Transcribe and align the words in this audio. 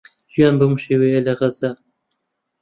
ژیان 0.33 0.55
بەم 0.59 0.73
شێوەیەیە 0.83 1.21
لە 1.27 1.33
غەزە. 1.39 1.71